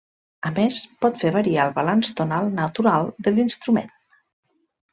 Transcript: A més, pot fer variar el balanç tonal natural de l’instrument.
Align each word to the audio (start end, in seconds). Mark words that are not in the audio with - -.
A 0.49 0.51
més, 0.53 0.77
pot 1.05 1.19
fer 1.23 1.31
variar 1.35 1.67
el 1.69 1.75
balanç 1.75 2.11
tonal 2.21 2.51
natural 2.61 3.13
de 3.29 3.37
l’instrument. 3.37 3.95